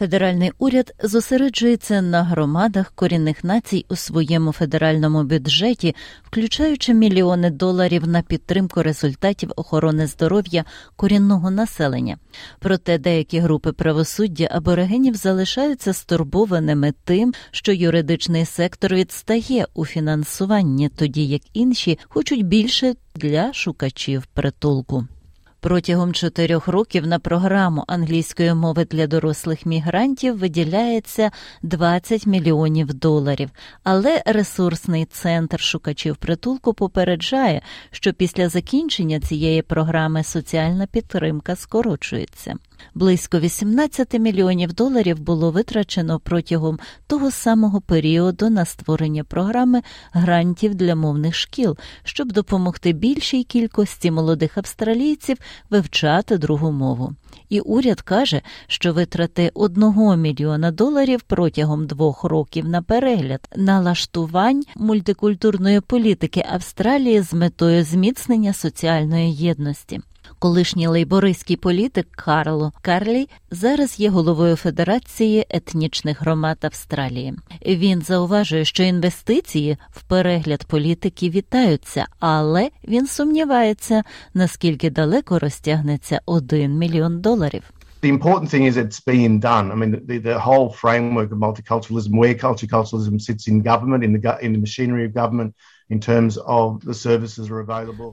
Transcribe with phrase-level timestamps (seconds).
[0.00, 8.22] Федеральний уряд зосереджується на громадах корінних націй у своєму федеральному бюджеті, включаючи мільйони доларів на
[8.22, 10.64] підтримку результатів охорони здоров'я
[10.96, 12.18] корінного населення.
[12.58, 21.26] Проте деякі групи правосуддя аборигенів залишаються стурбованими тим, що юридичний сектор відстає у фінансуванні, тоді
[21.26, 25.06] як інші хочуть більше для шукачів притулку.
[25.60, 31.30] Протягом чотирьох років на програму англійської мови для дорослих мігрантів виділяється
[31.62, 33.50] 20 мільйонів доларів,
[33.84, 42.54] але ресурсний центр шукачів притулку попереджає, що після закінчення цієї програми соціальна підтримка скорочується.
[42.94, 49.82] Близько 18 мільйонів доларів було витрачено протягом того самого періоду на створення програми
[50.12, 55.36] грантів для мовних шкіл, щоб допомогти більшій кількості молодих австралійців
[55.70, 57.12] вивчати другу мову.
[57.48, 65.80] І уряд каже, що витрати одного мільйона доларів протягом двох років на перегляд налаштувань мультикультурної
[65.80, 70.00] політики Австралії з метою зміцнення соціальної єдності.
[70.42, 77.34] Колишній лейбористський політик Карло Карлі зараз є головою Федерації етнічних громад Австралії.
[77.66, 84.02] Він зауважує, що інвестиції в перегляд політики вітаються, але він сумнівається,
[84.34, 87.62] наскільки далеко розтягнеться один мільйон доларів.
[88.02, 89.66] The important thing is it's being done.
[89.72, 94.20] I mean, the, the whole framework of multiculturalism, where multiculturalism sits in government, in the
[94.46, 95.50] in the machinery of government,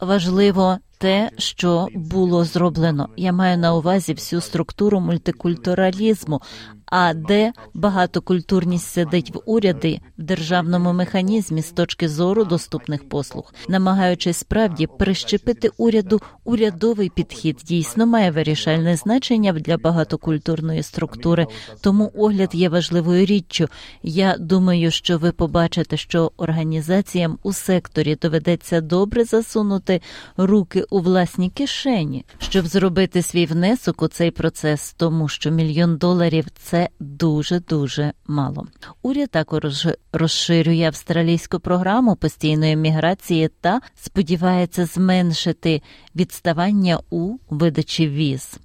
[0.00, 3.08] Важливо те, що було зроблено.
[3.16, 6.42] Я маю на увазі всю структуру мультикультуралізму,
[6.86, 14.36] а де багатокультурність сидить в уряді в державному механізмі з точки зору доступних послуг, намагаючись
[14.36, 21.46] справді прищепити уряду урядовий підхід, дійсно має вирішальне значення для багатокультурної структури.
[21.80, 23.68] Тому огляд є важливою річчю.
[24.02, 30.00] Я думаю, що ви побачите, що організаціям у секторі доведеться добре засунути
[30.36, 36.46] руки у власні кишені, щоб зробити свій внесок у цей процес, тому що мільйон доларів
[36.62, 38.66] це дуже дуже мало.
[39.02, 45.82] Уряд також розширює австралійську програму постійної міграції та сподівається зменшити
[46.14, 48.58] відставання у видачі віз.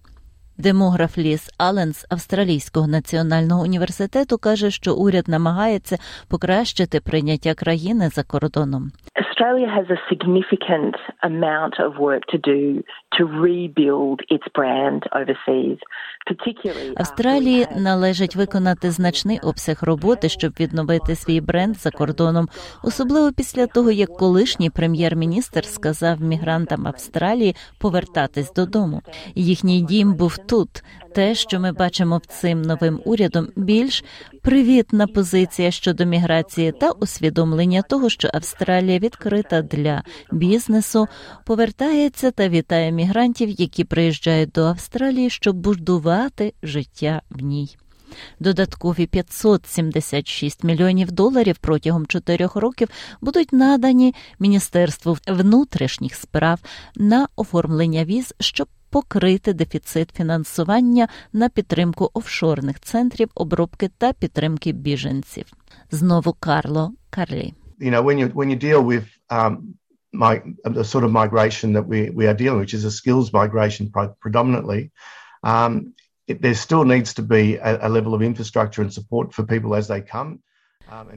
[0.58, 5.98] Демограф Ліс Аллен з Австралійського національного університету каже, що уряд намагається
[6.28, 8.92] покращити прийняття країни за кордоном.
[9.38, 12.82] Australia has a significant amount of work to do
[13.18, 15.78] to rebuild its brand overseas.
[16.98, 22.48] Австралії належить виконати значний обсяг роботи, щоб відновити свій бренд за кордоном,
[22.84, 29.02] особливо після того, як колишній прем'єр-міністр сказав мігрантам Австралії повертатись додому.
[29.36, 30.70] Їхній дім був тут.
[31.16, 34.04] Те, що ми бачимо цим новим урядом, більш
[34.48, 41.08] привітна позиція щодо міграції та усвідомлення того, що Австралія відкрита для бізнесу,
[41.46, 47.78] повертається та вітає мігрантів, які приїжджають до Австралії, щоб будувати життя в ній.
[48.40, 52.88] Додаткові 576 мільйонів доларів протягом чотирьох років
[53.22, 56.60] будуть надані Міністерству внутрішніх справ
[56.96, 65.46] на оформлення віз, щоб покрити дефіцит фінансування на підтримку офшорних центрів обробки та підтримки біженців.
[65.92, 67.54] Знову Карло Карлі.
[67.80, 69.54] You know, when you when you deal with um,
[70.24, 73.84] my, the sort of migration that we we are dealing, which is a skills migration
[74.26, 74.82] predominantly,
[75.44, 75.94] um,
[76.28, 79.88] there still needs to be a, a level of infrastructure and support for people as
[79.88, 80.40] they come.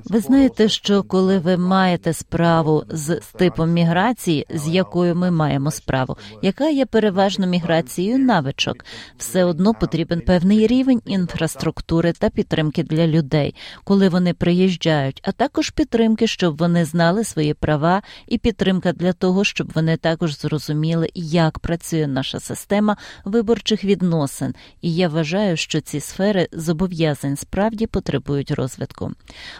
[0.04, 6.16] Ви знаєте, що коли ви маєте справу з типом міграції, з якою ми маємо справу,
[6.42, 8.84] яка є переважно міграцією навичок,
[9.19, 15.70] все одно потрібен певний рівень інфраструктури та підтримки для людей, коли вони приїжджають, а також
[15.70, 21.58] підтримки, щоб вони знали свої права, і підтримка для того, щоб вони також зрозуміли, як
[21.58, 24.55] працює наша система виборчих відносин.
[24.81, 29.12] І я вважаю, що ці сфери зобов'язань справді потребують розвитку.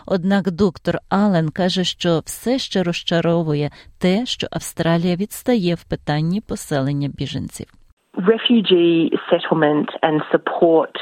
[0.07, 3.71] Однак доктор Ален каже, що все ще розчаровує
[4.01, 7.67] те, що Австралія відстає в питанні поселення біженців.
[8.15, 10.95] Refugee settlement and support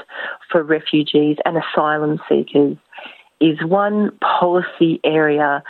[0.51, 2.77] for refugees and asylum seekers
[3.41, 4.11] is one
[4.41, 5.63] policy area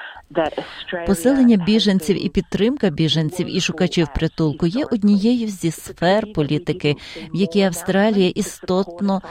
[1.06, 6.96] Поселення біженців і підтримка біженців і шукачів притулку є однією зі сфер політики,
[7.34, 9.22] в якій Австралія істотно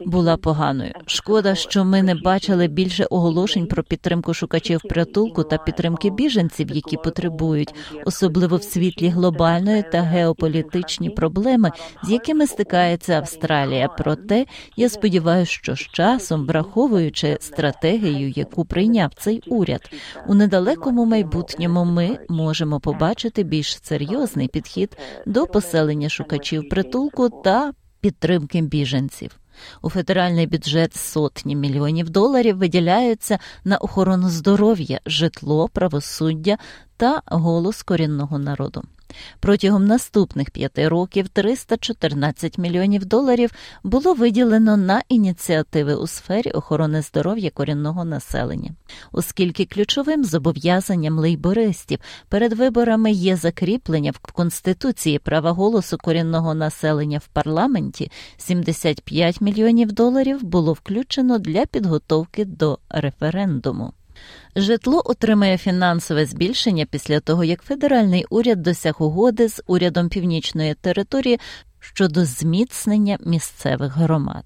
[0.00, 0.92] була поганою.
[1.06, 6.96] Шкода, що ми не бачили більше оголошень про підтримку шукачів притулку та підтримки біженців, які
[6.96, 7.74] потребують,
[8.04, 11.70] особливо в світлі глобальної та геополітичні проблеми,
[12.02, 13.88] з якими стикається Австралія.
[13.88, 19.90] Проте я сподіваюся, що з часом, враховуючи стратегію, яку прийняв цей уряд,
[20.26, 24.96] у недалекому майбутньому ми можемо побачити більш серйозний підхід
[25.26, 29.30] до поселення шукачів притулку та підтримки біженців.
[29.82, 36.58] У федеральний бюджет сотні мільйонів доларів виділяються на охорону здоров'я, житло, правосуддя
[36.96, 38.82] та голос корінного народу.
[39.40, 43.50] Протягом наступних п'яти років 314 мільйонів доларів
[43.84, 48.70] було виділено на ініціативи у сфері охорони здоров'я корінного населення,
[49.12, 51.98] оскільки ключовим зобов'язанням лейбористів
[52.28, 60.44] перед виборами є закріплення в конституції права голосу корінного населення в парламенті, 75 мільйонів доларів
[60.44, 63.92] було включено для підготовки до референдуму.
[64.56, 71.40] Житло отримає фінансове збільшення після того, як федеральний уряд досяг угоди з урядом північної території
[71.80, 74.44] щодо зміцнення місцевих громад.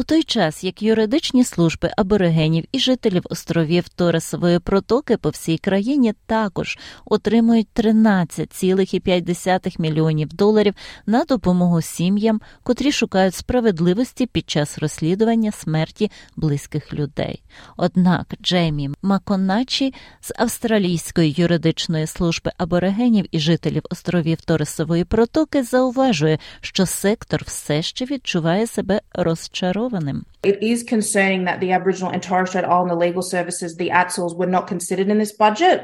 [0.00, 6.14] У той час, як юридичні служби аборигенів і жителів островів Торесової протоки по всій країні
[6.26, 10.74] також отримують 13,5 мільйонів доларів
[11.06, 17.42] на допомогу сім'ям, котрі шукають справедливості під час розслідування смерті близьких людей.
[17.76, 26.86] Однак Джеймі Маконачі з австралійської юридичної служби аборигенів і жителів островів Торесової протоки зауважує, що
[26.86, 30.24] сектор все ще відчуває себе розчарованим розчарованим.
[30.42, 34.50] It is concerning that the Aboriginal and Torres Strait Islander legal services, the ATSLs, were
[34.50, 35.80] not considered in this budget.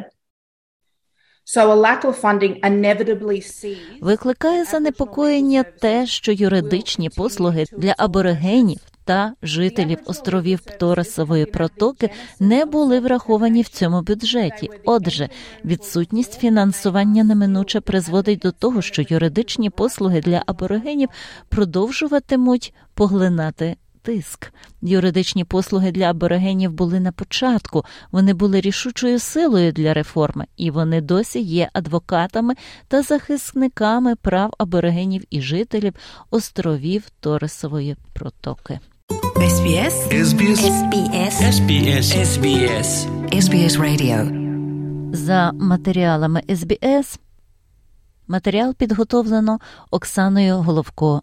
[1.45, 3.79] So a lack of funding inevitably sees...
[4.01, 12.11] Викликає занепокоєння те, що юридичні послуги для аборигенів та жителів островів Торесової протоки
[12.41, 14.71] не були враховані в цьому бюджеті.
[14.85, 15.29] Отже,
[15.65, 21.09] відсутність фінансування неминуче призводить до того, що юридичні послуги для аборигенів
[21.49, 23.77] продовжуватимуть поглинати.
[24.07, 24.53] Тиск.
[24.83, 27.85] Юридичні послуги для аборигенів були на початку.
[28.13, 32.55] Вони були рішучою силою для реформи, і вони досі є адвокатами
[32.89, 35.95] та захисниками прав аборигенів і жителів
[36.31, 38.81] островів Торисової протоки.
[39.37, 39.95] SBS
[40.25, 42.91] SBS SBS SBS SBS
[43.33, 44.19] SBS Radio.
[45.15, 47.19] За матеріалами SBS
[48.27, 49.59] матеріал підготовлено
[49.91, 51.23] Оксаною Головко